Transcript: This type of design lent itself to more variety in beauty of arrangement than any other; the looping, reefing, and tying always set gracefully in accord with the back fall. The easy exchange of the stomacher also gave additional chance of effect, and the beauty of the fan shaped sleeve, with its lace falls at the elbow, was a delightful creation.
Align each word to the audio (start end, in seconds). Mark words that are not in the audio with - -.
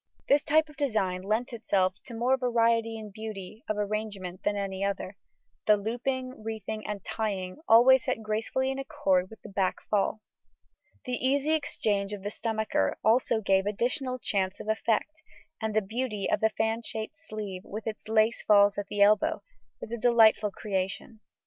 This 0.27 0.41
type 0.41 0.67
of 0.67 0.77
design 0.77 1.21
lent 1.21 1.53
itself 1.53 1.93
to 2.05 2.15
more 2.15 2.35
variety 2.35 2.97
in 2.97 3.11
beauty 3.13 3.63
of 3.69 3.77
arrangement 3.77 4.41
than 4.41 4.55
any 4.57 4.83
other; 4.83 5.15
the 5.67 5.77
looping, 5.77 6.41
reefing, 6.41 6.83
and 6.87 7.05
tying 7.05 7.57
always 7.67 8.05
set 8.05 8.23
gracefully 8.23 8.71
in 8.71 8.79
accord 8.79 9.29
with 9.29 9.43
the 9.43 9.49
back 9.49 9.79
fall. 9.91 10.21
The 11.05 11.23
easy 11.23 11.51
exchange 11.51 12.13
of 12.13 12.23
the 12.23 12.31
stomacher 12.31 12.95
also 13.03 13.41
gave 13.41 13.67
additional 13.67 14.17
chance 14.17 14.59
of 14.59 14.67
effect, 14.69 15.21
and 15.61 15.75
the 15.75 15.83
beauty 15.83 16.27
of 16.31 16.39
the 16.39 16.49
fan 16.49 16.81
shaped 16.81 17.19
sleeve, 17.19 17.61
with 17.63 17.85
its 17.85 18.07
lace 18.07 18.41
falls 18.41 18.79
at 18.79 18.87
the 18.87 19.03
elbow, 19.03 19.43
was 19.81 19.91
a 19.91 19.99
delightful 19.99 20.49
creation. 20.49 21.19